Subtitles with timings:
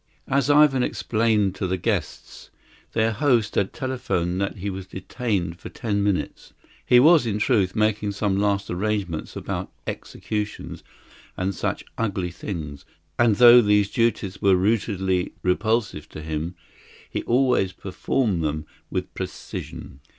[0.27, 2.49] As Ivan explained to the guests,
[2.93, 6.53] their host had telephoned that he was detained for ten minutes.
[6.83, 10.83] He was, in truth, making some last arrangements about executions
[11.37, 12.83] and such ugly things;
[13.19, 16.55] and though these duties were rootedly repulsive to him,
[17.07, 19.99] he always performed them with precision.